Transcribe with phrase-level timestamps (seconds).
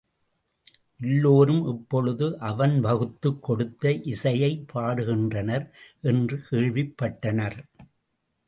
[0.99, 5.69] எல்லோரும் இப்பொழுது அவன் வகுத்துக் கொடுத்த இசையைப் பாடுகின்றனர்
[6.01, 7.59] என்று கேள்விப் பட்டனர்.